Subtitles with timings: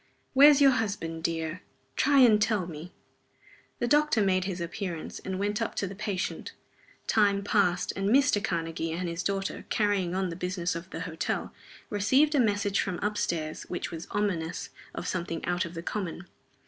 [0.33, 1.61] "Where's your husband, dear?
[1.95, 2.91] Try and tell me."
[3.77, 6.53] The doctor made his appearance, and went up to the patient.
[7.05, 8.43] Time passed, and Mr.
[8.43, 11.53] Karnegie and his daughter, carrying on the business of the hotel,
[11.91, 16.25] received a message from up stairs which was ominous of something out of the common.